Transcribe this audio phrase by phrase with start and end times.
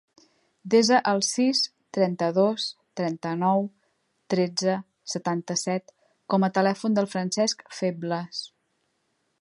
[0.73, 1.59] Desa el sis,
[1.97, 2.65] trenta-dos,
[3.01, 3.67] trenta-nou,
[4.35, 4.79] tretze,
[5.15, 5.95] setanta-set
[6.35, 8.43] com a telèfon del Francesc Febles.